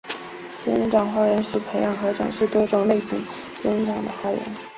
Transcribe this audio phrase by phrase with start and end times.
[0.63, 3.23] 仙人掌花园是培养和展示多种类型
[3.61, 4.41] 仙人掌的花园。